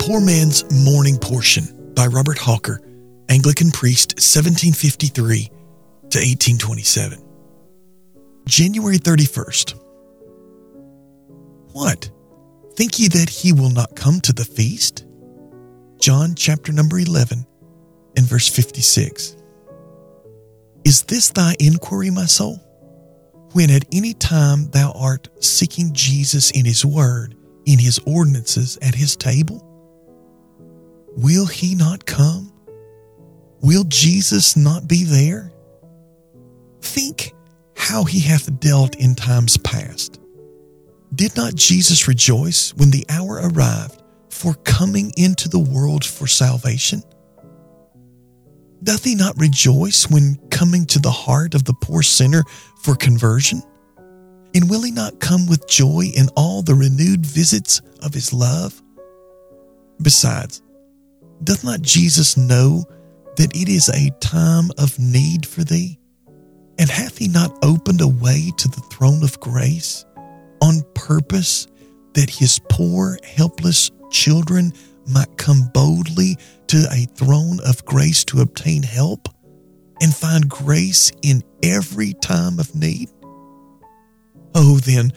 [0.00, 2.80] Poor Man's Morning Portion by Robert Hawker,
[3.28, 7.22] Anglican priest, 1753 to 1827.
[8.46, 9.74] January 31st.
[11.72, 12.10] What?
[12.74, 15.04] Think ye that he will not come to the feast?
[16.00, 17.44] John chapter number 11
[18.16, 19.36] and verse 56.
[20.84, 22.56] Is this thy inquiry, my soul?
[23.52, 27.34] When at any time thou art seeking Jesus in his word,
[27.66, 29.67] in his ordinances, at his table?
[31.18, 32.52] Will he not come?
[33.60, 35.52] Will Jesus not be there?
[36.80, 37.32] Think
[37.76, 40.20] how he hath dealt in times past.
[41.12, 47.02] Did not Jesus rejoice when the hour arrived for coming into the world for salvation?
[48.84, 52.44] Doth he not rejoice when coming to the heart of the poor sinner
[52.84, 53.60] for conversion?
[54.54, 58.80] And will he not come with joy in all the renewed visits of his love?
[60.00, 60.62] Besides,
[61.44, 62.84] doth not Jesus know
[63.36, 65.98] that it is a time of need for thee?
[66.78, 70.04] And hath he not opened a way to the throne of grace
[70.60, 71.66] on purpose
[72.14, 74.72] that his poor, helpless children
[75.06, 76.36] might come boldly
[76.68, 79.28] to a throne of grace to obtain help
[80.00, 83.10] and find grace in every time of need?
[84.54, 85.12] Oh, then,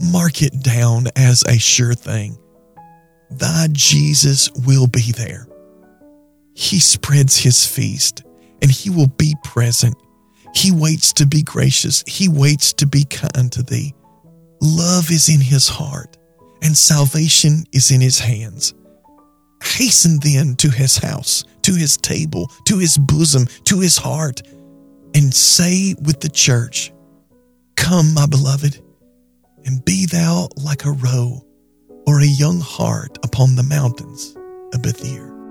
[0.00, 2.38] mark it down as a sure thing.
[3.38, 5.46] Thy Jesus will be there.
[6.54, 8.22] He spreads his feast
[8.62, 9.96] and he will be present.
[10.54, 12.04] He waits to be gracious.
[12.06, 13.94] He waits to be kind to thee.
[14.60, 16.16] Love is in his heart
[16.62, 18.72] and salvation is in his hands.
[19.62, 24.42] Hasten then to his house, to his table, to his bosom, to his heart,
[25.14, 26.92] and say with the church,
[27.76, 28.80] Come, my beloved,
[29.64, 31.44] and be thou like a roe
[32.26, 34.36] young hart upon the mountains
[34.72, 35.43] of Bether.